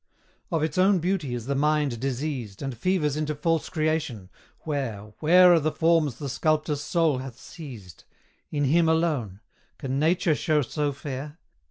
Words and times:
Of 0.51 0.63
its 0.63 0.79
own 0.79 0.97
beauty 0.97 1.35
is 1.35 1.45
the 1.45 1.53
mind 1.53 1.99
diseased, 1.99 2.63
And 2.63 2.75
fevers 2.75 3.15
into 3.15 3.35
false 3.35 3.69
creation; 3.69 4.31
where, 4.61 5.13
Where 5.19 5.53
are 5.53 5.59
the 5.59 5.71
forms 5.71 6.15
the 6.17 6.27
sculptor's 6.27 6.81
soul 6.81 7.19
hath 7.19 7.37
seized? 7.39 8.05
In 8.49 8.63
him 8.63 8.89
alone. 8.89 9.41
Can 9.77 9.99
Nature 9.99 10.33
show 10.33 10.63
so 10.63 10.91
fair? 10.91 11.37